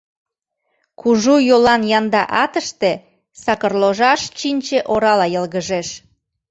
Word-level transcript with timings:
Кужу 0.99 1.35
йолан 1.47 1.81
янда 1.97 2.23
атыште 2.43 2.91
сакырложаш 3.43 4.21
чинче 4.37 4.79
орала 4.93 5.27
йылгыжеш. 5.33 5.87